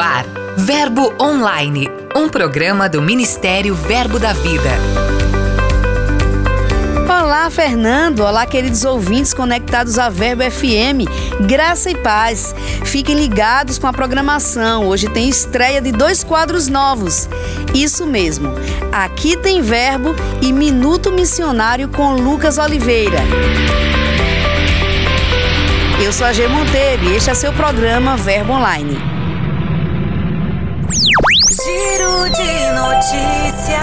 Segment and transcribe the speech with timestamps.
[0.00, 0.24] ar,
[0.56, 4.70] Verbo Online, um programa do Ministério Verbo da Vida.
[7.06, 8.20] Olá, Fernando.
[8.20, 11.06] Olá, queridos ouvintes conectados à Verbo FM.
[11.46, 12.54] Graça e paz.
[12.84, 14.88] Fiquem ligados com a programação.
[14.88, 17.28] Hoje tem estreia de dois quadros novos.
[17.74, 18.54] Isso mesmo.
[18.90, 23.20] Aqui tem Verbo e Minuto Missionário com Lucas Oliveira.
[26.02, 29.09] Eu sou a G Monteiro e este é seu programa Verbo Online.
[32.28, 33.80] De notícias.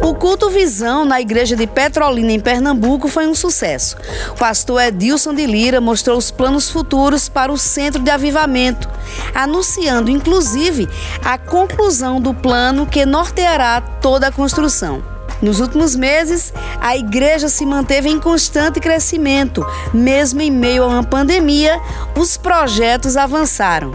[0.00, 3.96] O culto Visão na igreja de Petrolina, em Pernambuco, foi um sucesso.
[4.30, 8.88] O pastor Edilson de Lira mostrou os planos futuros para o centro de avivamento,
[9.34, 10.88] anunciando inclusive
[11.24, 15.13] a conclusão do plano que norteará toda a construção.
[15.44, 19.62] Nos últimos meses, a igreja se manteve em constante crescimento.
[19.92, 21.78] Mesmo em meio a uma pandemia,
[22.16, 23.92] os projetos avançaram.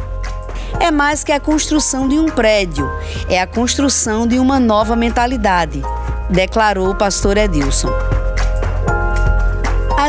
[0.80, 2.88] É mais que a construção de um prédio,
[3.28, 5.82] é a construção de uma nova mentalidade,
[6.30, 8.09] declarou o pastor Edilson.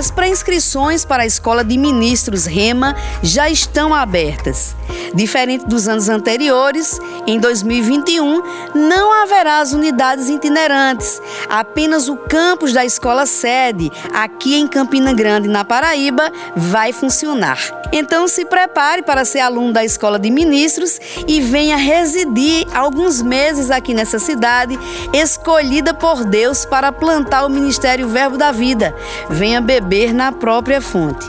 [0.00, 4.74] As pré-inscrições para a Escola de Ministros Rema já estão abertas.
[5.14, 8.42] Diferente dos anos anteriores, em 2021
[8.74, 11.20] não haverá as unidades itinerantes,
[11.50, 17.58] apenas o campus da escola sede, aqui em Campina Grande, na Paraíba, vai funcionar.
[17.92, 23.70] Então se prepare para ser aluno da Escola de Ministros e venha residir alguns meses
[23.70, 24.78] aqui nessa cidade,
[25.12, 28.94] escolhida por Deus para plantar o Ministério Verbo da Vida.
[29.28, 31.28] Venha beber na própria fonte.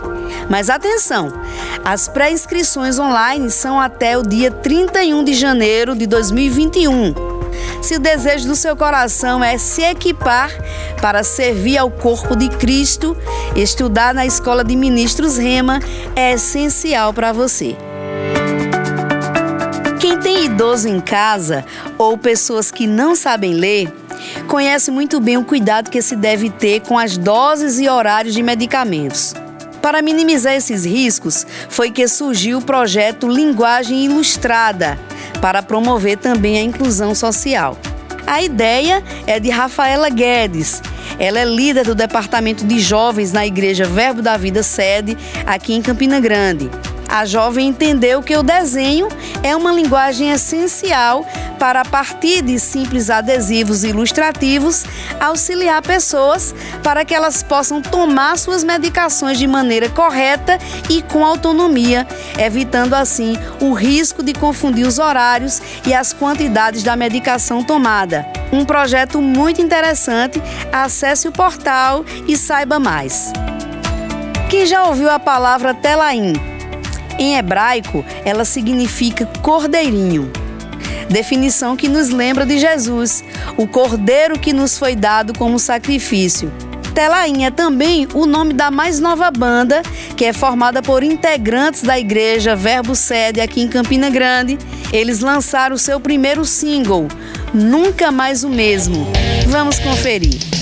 [0.49, 1.33] Mas atenção,
[1.83, 7.13] as pré-inscrições online são até o dia 31 de janeiro de 2021.
[7.81, 10.51] Se o desejo do seu coração é se equipar
[11.01, 13.17] para servir ao corpo de Cristo,
[13.55, 15.79] estudar na Escola de Ministros Rema
[16.15, 17.75] é essencial para você.
[19.99, 21.65] Quem tem idoso em casa
[21.97, 23.91] ou pessoas que não sabem ler,
[24.51, 28.43] conhece muito bem o cuidado que se deve ter com as doses e horários de
[28.43, 29.33] medicamentos.
[29.81, 34.99] Para minimizar esses riscos, foi que surgiu o projeto Linguagem Ilustrada,
[35.41, 37.77] para promover também a inclusão social.
[38.27, 40.81] A ideia é de Rafaela Guedes.
[41.17, 45.81] Ela é líder do Departamento de Jovens na Igreja Verbo da Vida Sede, aqui em
[45.81, 46.69] Campina Grande.
[47.07, 49.09] A jovem entendeu que o desenho
[49.43, 51.25] é uma linguagem essencial
[51.61, 54.83] para, a partir de simples adesivos ilustrativos,
[55.19, 60.57] auxiliar pessoas para que elas possam tomar suas medicações de maneira correta
[60.89, 62.07] e com autonomia,
[62.39, 68.25] evitando assim o risco de confundir os horários e as quantidades da medicação tomada.
[68.51, 70.41] Um projeto muito interessante.
[70.73, 73.31] Acesse o portal e saiba mais.
[74.49, 76.33] Quem já ouviu a palavra Telaim?
[77.19, 80.40] Em hebraico, ela significa cordeirinho.
[81.11, 83.21] Definição que nos lembra de Jesus,
[83.57, 86.49] o cordeiro que nos foi dado como sacrifício.
[86.95, 89.81] Telaim é também o nome da mais nova banda,
[90.15, 94.57] que é formada por integrantes da igreja Verbo Sede aqui em Campina Grande.
[94.93, 97.09] Eles lançaram o seu primeiro single,
[97.53, 99.05] Nunca Mais o Mesmo.
[99.47, 100.60] Vamos conferir.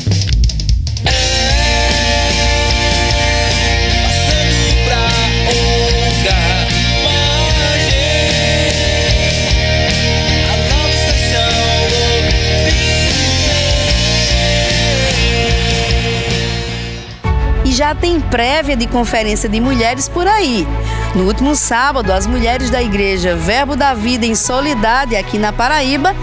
[17.80, 20.68] Já tem prévia de conferência de mulheres por aí.
[21.16, 26.14] No último sábado, as mulheres da igreja Verbo da Vida em Solidade, aqui na Paraíba,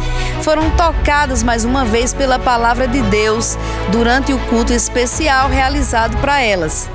[0.43, 3.57] foram tocadas mais uma vez pela palavra de Deus
[3.91, 6.91] durante o culto especial realizado para elas.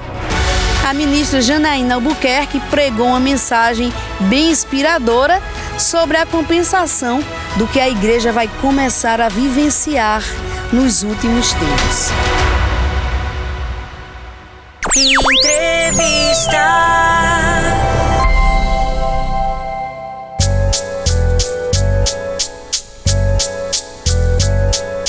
[0.87, 5.41] A ministra Janaína Albuquerque pregou uma mensagem bem inspiradora
[5.79, 7.23] sobre a compensação
[7.55, 10.21] do que a igreja vai começar a vivenciar
[10.71, 12.40] nos últimos tempos.
[14.93, 16.57] Entrevista.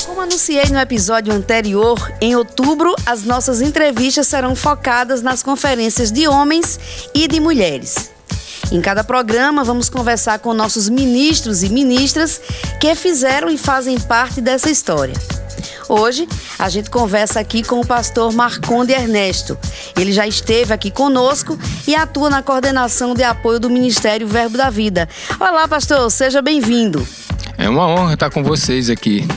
[0.07, 6.29] Como anunciei no episódio anterior, em outubro as nossas entrevistas serão focadas nas conferências de
[6.29, 6.79] homens
[7.13, 8.13] e de mulheres.
[8.71, 12.41] Em cada programa, vamos conversar com nossos ministros e ministras
[12.81, 15.42] que fizeram e fazem parte dessa história.
[15.95, 16.27] Hoje
[16.59, 19.59] a gente conversa aqui com o pastor Marconde Ernesto.
[19.95, 24.71] Ele já esteve aqui conosco e atua na coordenação de apoio do Ministério Verbo da
[24.71, 25.07] Vida.
[25.39, 27.07] Olá, pastor, seja bem-vindo.
[27.59, 29.29] É uma honra estar com vocês aqui.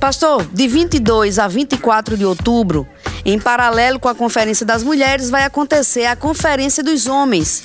[0.00, 2.88] Pastor, de 22 a 24 de outubro,
[3.22, 7.62] Em paralelo com a Conferência das Mulheres, vai acontecer a Conferência dos Homens.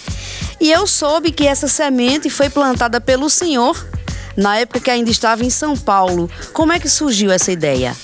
[0.59, 3.92] E eu soube que essa semente foi plantada pelo senhor
[4.35, 6.29] na época que ainda estava em São Paulo.
[6.53, 7.95] Como é que surgiu essa ideia?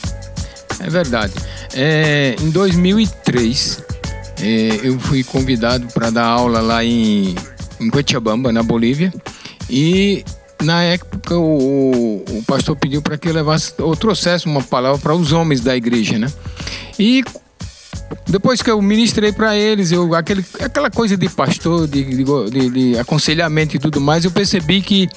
[0.80, 1.34] É verdade.
[1.74, 3.84] É, em 2003,
[4.42, 7.36] é, eu fui convidado para dar aula lá em,
[7.80, 9.14] em Cochabamba, na Bolívia.
[9.70, 10.24] E
[10.62, 15.16] na época o, o pastor pediu para que eu levasse ou trouxesse uma palavra para
[15.16, 16.28] os homens da igreja, né?
[16.98, 17.24] E
[18.28, 23.00] depois que eu ministrei para eles, eu, aquele, aquela coisa de pastor, de, de, de,
[23.00, 25.08] aconselhamento e tudo mais, eu percebi que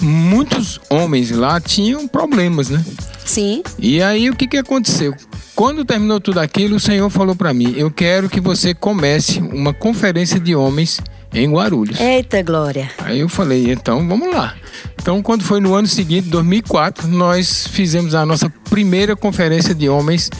[0.00, 2.84] muitos homens lá tinham problemas, né?
[3.24, 3.62] Sim.
[3.78, 5.14] E aí o que, que aconteceu?
[5.54, 9.74] Quando terminou tudo aquilo, o Senhor falou para mim: Eu quero que você comece uma
[9.74, 11.00] conferência de homens
[11.32, 11.98] em Guarulhos.
[12.00, 12.90] Eita glória!
[12.98, 14.54] Aí eu falei: Então vamos lá.
[15.00, 20.30] Então, quando foi no ano seguinte, 2004, nós fizemos a nossa primeira conferência de homens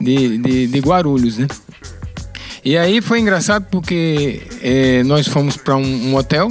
[0.00, 1.46] de, de, de Guarulhos, né?
[2.64, 6.48] E aí foi engraçado porque é, nós fomos para um, um hotel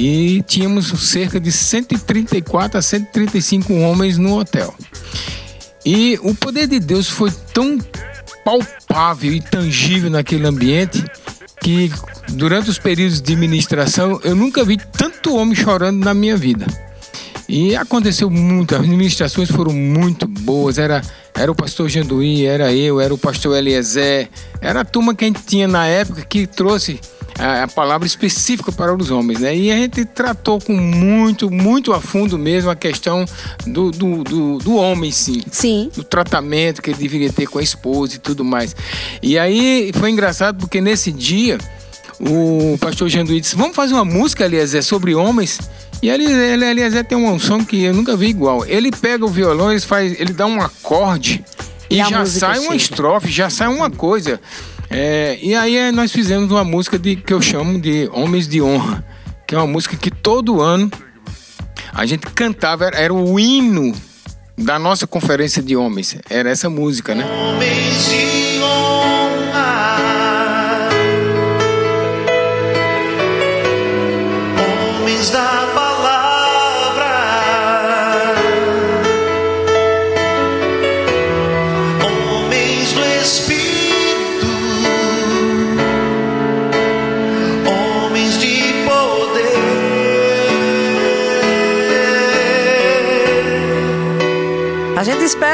[0.00, 4.74] e tínhamos cerca de 134 a 135 homens no hotel.
[5.84, 7.78] E o poder de Deus foi tão
[8.42, 11.04] palpável e tangível naquele ambiente
[11.62, 11.92] que
[12.30, 16.66] durante os períodos de ministração eu nunca vi tanto homem chorando na minha vida.
[17.46, 21.02] E aconteceu muito, as ministrações foram muito boas, era,
[21.34, 24.30] era o pastor Janduí, era eu, era o pastor Eliezer,
[24.62, 26.98] era a turma que a gente tinha na época que trouxe
[27.40, 29.56] a, a, palavra específica para os homens, né?
[29.56, 33.24] E a gente tratou com muito, muito a fundo mesmo a questão
[33.66, 35.42] do, do, do, do homem, sim.
[35.50, 35.90] Sim.
[35.94, 38.76] Do tratamento que ele deveria ter com a esposa e tudo mais.
[39.22, 41.58] E aí foi engraçado porque nesse dia
[42.20, 45.58] o pastor Janduí disse: Vamos fazer uma música, Eliezer, sobre homens.
[46.02, 48.64] E ele, ele, Eliezer tem uma unção que eu nunca vi igual.
[48.66, 51.44] Ele pega o violão, ele, faz, ele dá um acorde
[51.90, 52.66] e, e já sai chega.
[52.66, 54.40] uma estrofe, já sai uma coisa.
[54.90, 58.60] É, e aí é, nós fizemos uma música de, que eu chamo de Homens de
[58.60, 59.04] Honra,
[59.46, 60.90] que é uma música que todo ano
[61.92, 63.94] a gente cantava, era, era o hino
[64.58, 66.16] da nossa conferência de homens.
[66.28, 67.24] Era essa música, né?
[67.24, 68.39] Homens de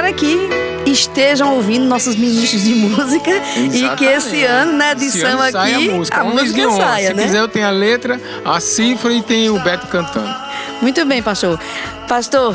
[0.06, 3.84] espera que estejam ouvindo nossos ministros de música Exatamente.
[3.84, 7.22] e que esse ano, na né, edição aqui, a música, a música saia, Se né?
[7.24, 10.32] quiser, eu tenho a letra, a cifra e tem o Beto cantando.
[10.80, 11.58] Muito bem, pastor.
[12.06, 12.54] Pastor,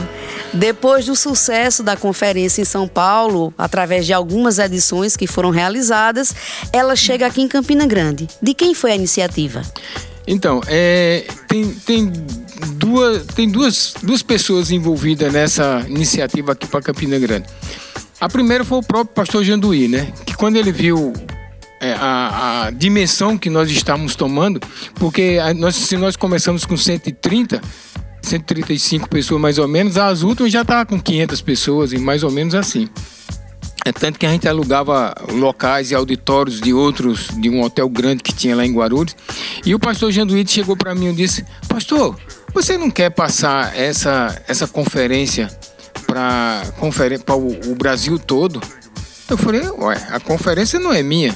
[0.54, 6.34] depois do sucesso da conferência em São Paulo, através de algumas edições que foram realizadas,
[6.72, 8.28] ela chega aqui em Campina Grande.
[8.42, 9.62] De quem foi a iniciativa?
[10.28, 12.12] Então, é, tem, tem
[12.76, 17.48] duas, tem duas, duas pessoas envolvidas nessa iniciativa aqui para Campina Grande.
[18.20, 20.14] A primeira foi o próprio pastor Janduí, né?
[20.26, 21.12] Que quando ele viu
[21.82, 24.62] é, a, a, dimensão que nós estamos tomando,
[24.96, 27.60] porque nós, se nós começamos com 130,
[28.22, 32.30] 135 pessoas mais ou menos, as últimas já estavam com 500 pessoas e mais ou
[32.30, 32.88] menos assim.
[33.84, 38.22] É tanto que a gente alugava locais e auditórios de outros, de um hotel grande
[38.22, 39.16] que tinha lá em Guarulhos.
[39.66, 42.16] E o pastor Janduíde chegou para mim e disse: Pastor,
[42.54, 45.50] você não quer passar essa, essa conferência
[46.06, 46.64] para
[47.36, 48.62] o, o Brasil todo?
[49.28, 51.36] Eu falei: Ué, a conferência não é minha.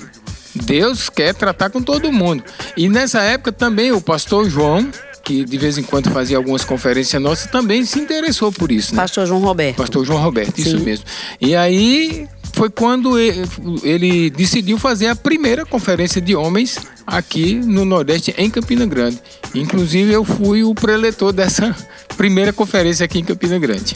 [0.53, 2.43] Deus quer tratar com todo mundo.
[2.77, 4.89] E nessa época também o pastor João,
[5.25, 8.93] que de vez em quando fazia algumas conferências nossas, também se interessou por isso.
[8.93, 9.01] Né?
[9.01, 9.77] Pastor João Roberto.
[9.77, 10.61] Pastor João Roberto, Sim.
[10.61, 11.05] isso mesmo.
[11.41, 18.33] E aí foi quando ele, decidiu fazer a primeira conferência de homens aqui no Nordeste,
[18.37, 19.19] em Campina Grande.
[19.53, 21.75] Inclusive, eu fui o preletor dessa
[22.15, 23.95] primeira conferência aqui em Campina Grande.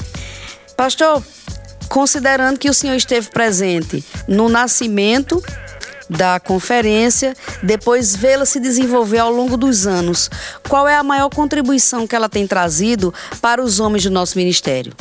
[0.75, 1.23] Pastor,
[1.87, 5.41] considerando que o senhor esteve presente no nascimento
[6.09, 10.29] da conferência, depois vê-la se desenvolver ao longo dos anos,
[10.67, 14.93] qual é a maior contribuição que ela tem trazido para os homens do nosso ministério?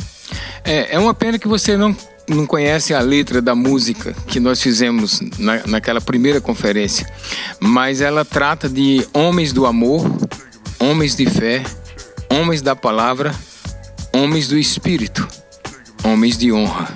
[0.63, 1.95] É, é uma pena que você não
[2.29, 7.11] não conhece a letra da música que nós fizemos na, naquela primeira conferência,
[7.59, 10.05] mas ela trata de homens do amor,
[10.79, 11.63] homens de fé,
[12.29, 13.33] homens da palavra,
[14.13, 15.27] homens do espírito,
[16.03, 16.95] homens de honra.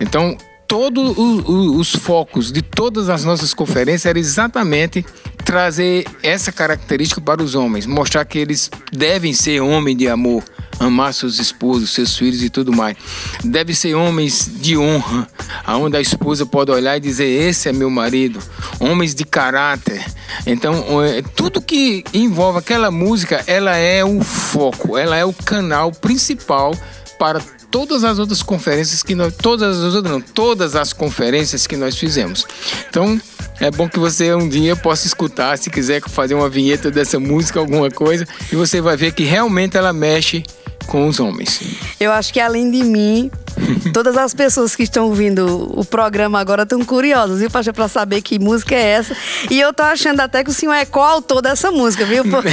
[0.00, 0.38] Então,
[0.70, 5.04] todos os focos de todas as nossas conferências era exatamente
[5.44, 10.44] trazer essa característica para os homens, mostrar que eles devem ser homem de amor,
[10.78, 12.96] amar seus esposos, seus filhos e tudo mais.
[13.42, 15.26] Deve ser homens de honra,
[15.66, 18.38] aonde a esposa pode olhar e dizer: Esse é meu marido.
[18.78, 20.04] Homens de caráter.
[20.46, 25.90] Então, é, tudo que envolve aquela música, ela é o foco, ela é o canal
[25.90, 26.72] principal
[27.18, 31.76] para todas as outras conferências que nós, todas as outras não, todas as conferências que
[31.76, 32.46] nós fizemos.
[32.88, 33.20] Então,
[33.60, 37.60] é bom que você um dia possa escutar, se quiser fazer uma vinheta dessa música,
[37.60, 40.42] alguma coisa, e você vai ver que realmente ela mexe
[40.86, 41.60] com os homens.
[41.98, 43.30] Eu acho que além de mim,
[43.92, 48.22] todas as pessoas que estão ouvindo o programa agora estão curiosas, viu, Pacha, para saber
[48.22, 49.16] que música é essa.
[49.50, 52.24] E eu tô achando até que o senhor é coautor dessa música, viu?
[52.24, 52.48] Porque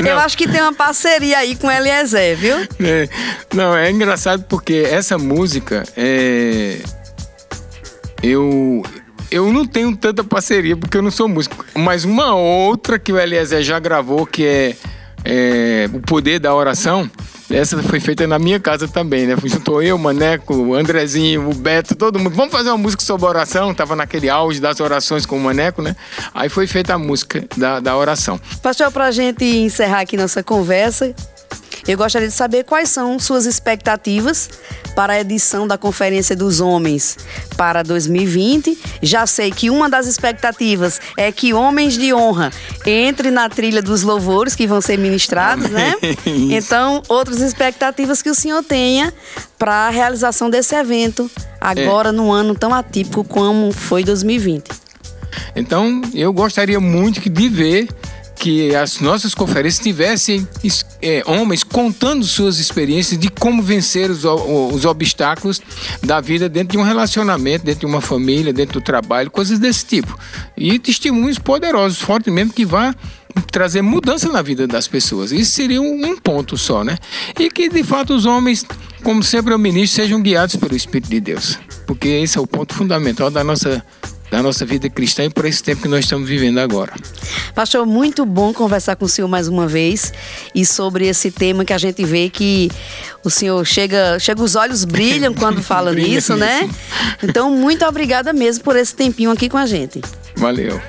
[0.08, 2.56] eu acho que tem uma parceria aí com Eliezer, viu?
[2.80, 3.08] É.
[3.54, 6.78] Não, é engraçado porque essa música é.
[8.22, 8.82] Eu,
[9.30, 11.64] eu não tenho tanta parceria porque eu não sou músico.
[11.74, 14.76] Mas uma outra que o Eliezer já gravou, que é
[15.24, 17.10] é, o poder da oração,
[17.50, 19.36] essa foi feita na minha casa também, né?
[19.44, 22.34] Juntou eu, Maneco, o Andrezinho, o Beto, todo mundo.
[22.34, 23.74] Vamos fazer uma música sobre oração.
[23.74, 25.94] Tava naquele auge das orações com o Maneco, né?
[26.32, 28.40] Aí foi feita a música da, da oração.
[28.62, 31.14] Pastor, pra gente encerrar aqui nossa conversa,
[31.86, 34.48] eu gostaria de saber quais são suas expectativas
[34.94, 37.16] para a edição da Conferência dos Homens
[37.56, 38.78] para 2020.
[39.02, 42.50] Já sei que uma das expectativas é que homens de honra
[42.86, 45.94] entrem na trilha dos louvores que vão ser ministrados, né?
[46.26, 49.12] Então, outras expectativas que o senhor tenha
[49.58, 52.12] para a realização desse evento agora é.
[52.12, 54.64] num ano tão atípico como foi 2020.
[55.56, 57.88] Então, eu gostaria muito de ver
[58.36, 60.46] que as nossas conferências tivessem
[61.00, 65.60] é, homens contando suas experiências de como vencer os, os, obstáculos
[66.02, 69.86] da vida dentro de um relacionamento, dentro de uma família, dentro do trabalho, coisas desse
[69.86, 70.18] tipo.
[70.56, 72.94] E testemunhos poderosos, fortemente, que vá
[73.50, 75.32] trazer mudança na vida das pessoas.
[75.32, 76.98] Isso seria um ponto só, né?
[77.38, 78.64] E que de fato os homens,
[79.02, 81.58] como sempre o ministro, sejam guiados pelo Espírito de Deus.
[81.86, 83.84] Porque esse é o ponto fundamental da nossa
[84.34, 86.92] da nossa vida cristã e por esse tempo que nós estamos vivendo agora.
[87.54, 90.12] Pastor, muito bom conversar com o senhor mais uma vez
[90.52, 92.68] e sobre esse tema que a gente vê que
[93.22, 96.68] o senhor chega, chega os olhos brilham quando fala nisso, né?
[97.22, 100.00] Então, muito obrigada mesmo por esse tempinho aqui com a gente.
[100.36, 100.80] Valeu.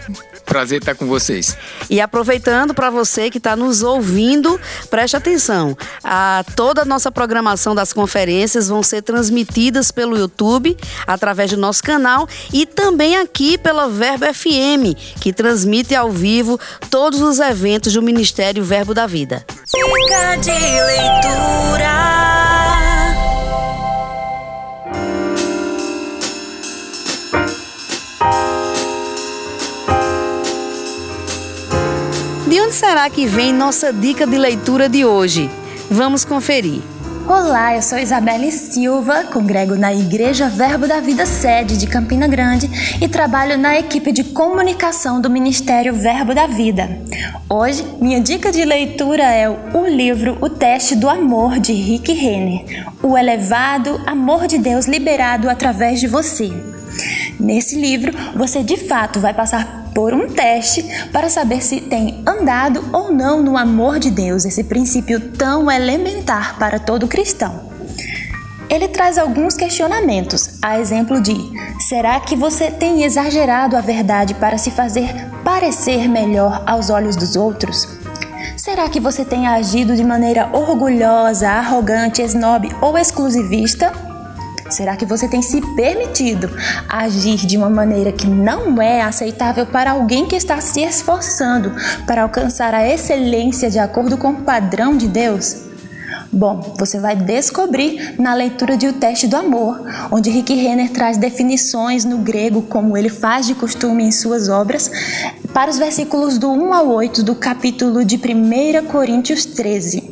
[0.46, 1.58] Prazer estar com vocês.
[1.90, 4.60] E aproveitando para você que está nos ouvindo,
[4.90, 5.78] preste atenção.
[6.04, 11.84] A, toda a nossa programação das conferências vão ser transmitidas pelo YouTube, através do nosso
[11.84, 16.60] canal e também aqui pela Verbo FM, que transmite ao vivo
[16.90, 19.46] todos os eventos do Ministério Verbo da Vida.
[19.74, 22.35] Dica de leitura.
[32.56, 35.50] De onde será que vem nossa dica de leitura de hoje?
[35.92, 36.82] Vamos conferir.
[37.28, 42.70] Olá, eu sou Isabelle Silva, congrego na Igreja Verbo da Vida Sede de Campina Grande
[43.02, 46.98] e trabalho na equipe de comunicação do Ministério Verbo da Vida.
[47.50, 52.90] Hoje, minha dica de leitura é o livro O Teste do Amor de Rick Renner,
[53.04, 56.54] o elevado amor de Deus liberado através de você.
[57.38, 60.84] Nesse livro, você de fato vai passar por um teste
[61.14, 66.60] para saber se tem andado ou não no amor de Deus, esse princípio tão elementar
[66.60, 67.74] para todo cristão.
[68.70, 71.34] Ele traz alguns questionamentos, a exemplo de:
[71.88, 75.10] será que você tem exagerado a verdade para se fazer
[75.46, 77.88] parecer melhor aos olhos dos outros?
[78.58, 83.94] Será que você tem agido de maneira orgulhosa, arrogante, snob ou exclusivista?
[84.70, 86.50] Será que você tem se permitido
[86.90, 91.72] agir de uma maneira que não é aceitável para alguém que está se esforçando
[92.08, 95.66] para alcançar a excelência de acordo com o padrão de Deus?
[96.32, 99.82] Bom, você vai descobrir na leitura de O Teste do Amor,
[100.12, 104.92] onde Rick Renner traz definições no grego, como ele faz de costume em suas obras,
[105.54, 110.05] para os versículos do 1 ao 8 do capítulo de 1 Coríntios 13.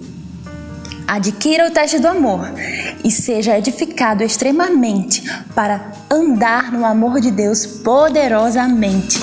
[1.13, 2.51] Adquira o teste do amor
[3.03, 5.21] e seja edificado extremamente
[5.53, 9.19] para andar no amor de Deus poderosamente.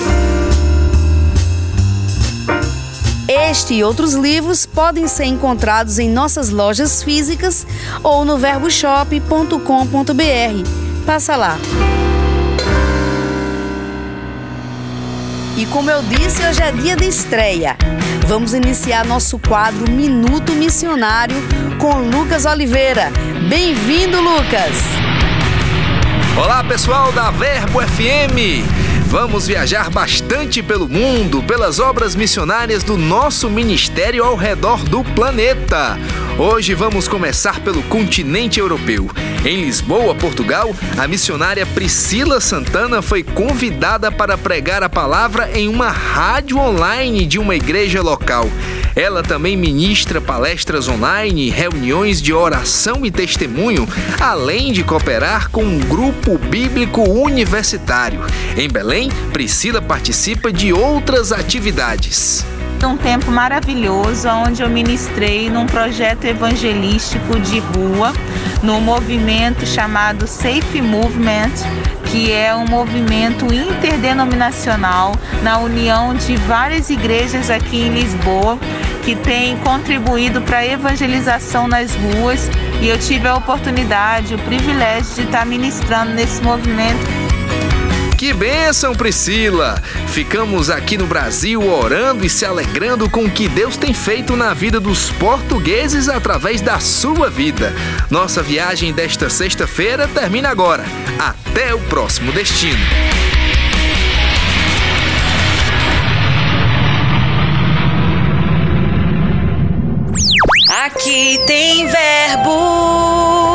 [3.27, 7.67] Este e outros livros podem ser encontrados em nossas lojas físicas
[8.01, 11.05] ou no verboshop.com.br.
[11.05, 11.57] Passa lá.
[15.57, 17.75] E como eu disse, hoje é dia de estreia.
[18.25, 21.35] Vamos iniciar nosso quadro Minuto Missionário
[21.77, 23.11] com Lucas Oliveira.
[23.49, 24.77] Bem-vindo, Lucas!
[26.37, 28.65] Olá, pessoal da Verbo FM!
[29.07, 35.99] Vamos viajar bastante pelo mundo, pelas obras missionárias do nosso ministério ao redor do planeta.
[36.43, 39.07] Hoje vamos começar pelo continente europeu.
[39.45, 45.91] Em Lisboa, Portugal, a missionária Priscila Santana foi convidada para pregar a palavra em uma
[45.91, 48.49] rádio online de uma igreja local.
[48.95, 53.87] Ela também ministra palestras online, reuniões de oração e testemunho,
[54.19, 58.19] além de cooperar com um grupo bíblico universitário.
[58.57, 62.43] Em Belém, Priscila participa de outras atividades
[62.87, 68.13] um tempo maravilhoso onde eu ministrei num projeto evangelístico de rua,
[68.63, 71.51] no movimento chamado Safe Movement,
[72.05, 78.57] que é um movimento interdenominacional na união de várias igrejas aqui em Lisboa
[79.03, 82.49] que tem contribuído para a evangelização nas ruas.
[82.81, 86.99] E eu tive a oportunidade, o privilégio de estar ministrando nesse movimento
[88.21, 89.81] que bênção, Priscila!
[90.09, 94.53] Ficamos aqui no Brasil orando e se alegrando com o que Deus tem feito na
[94.53, 97.73] vida dos portugueses através da sua vida.
[98.11, 100.85] Nossa viagem desta sexta-feira termina agora.
[101.17, 102.77] Até o próximo destino.
[110.69, 113.50] Aqui tem verbo.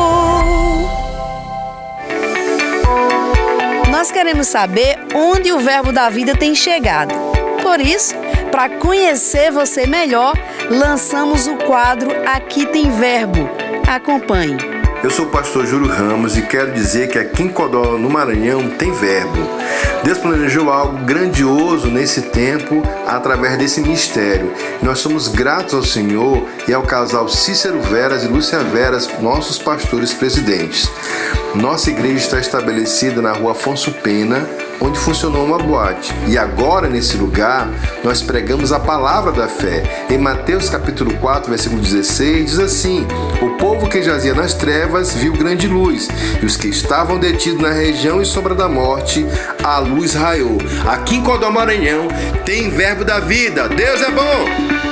[4.07, 7.13] Nós queremos saber onde o verbo da vida tem chegado.
[7.61, 8.15] Por isso,
[8.53, 10.33] para conhecer você melhor,
[10.71, 13.51] lançamos o quadro Aqui tem verbo.
[13.85, 14.76] Acompanhe.
[15.03, 18.71] Eu sou o pastor Júlio Ramos e quero dizer que aqui em Codó, no Maranhão,
[18.71, 19.39] tem verbo.
[20.03, 24.53] Deus planejou algo grandioso nesse tempo através desse ministério.
[24.83, 30.13] Nós somos gratos ao Senhor e ao casal Cícero Veras e Lúcia Veras, nossos pastores
[30.13, 30.91] presidentes.
[31.55, 34.49] Nossa igreja está estabelecida na rua Afonso Pena,
[34.81, 36.15] onde funcionou uma boate.
[36.27, 37.69] E agora, nesse lugar,
[38.05, 40.07] nós pregamos a palavra da fé.
[40.11, 43.07] Em Mateus capítulo 4, versículo 16, diz assim:
[43.41, 46.09] O povo que jazia nas trevas viu grande luz,
[46.41, 49.27] e os que estavam detidos na região e sombra da morte,
[49.63, 50.59] a luz raiou.
[50.87, 52.09] Aqui em Codó Maranhão
[52.45, 53.69] tem verbo da vida.
[53.69, 54.87] Deus é bom!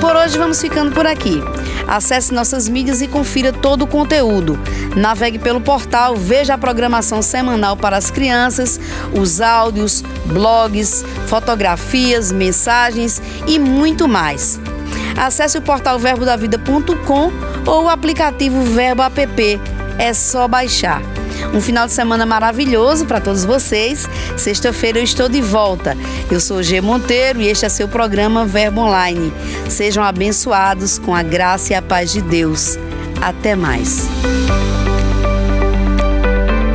[0.00, 1.42] Por hoje vamos ficando por aqui.
[1.90, 4.56] Acesse nossas mídias e confira todo o conteúdo.
[4.94, 8.78] Navegue pelo portal, veja a programação semanal para as crianças,
[9.12, 14.60] os áudios, blogs, fotografias, mensagens e muito mais.
[15.16, 17.32] Acesse o portal verbodavida.com
[17.66, 19.60] ou o aplicativo Verbo App.
[19.98, 21.02] É só baixar.
[21.52, 24.08] Um final de semana maravilhoso para todos vocês.
[24.36, 25.96] Sexta-feira eu estou de volta.
[26.30, 29.32] Eu sou G Monteiro e este é seu programa Verbo Online.
[29.68, 32.78] Sejam abençoados com a graça e a paz de Deus.
[33.20, 34.08] Até mais.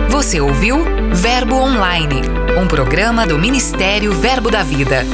[0.09, 0.83] Você ouviu
[1.13, 2.21] Verbo Online,
[2.61, 5.05] um programa do Ministério Verbo da Vida.